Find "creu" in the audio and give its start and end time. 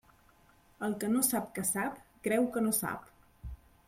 2.29-2.47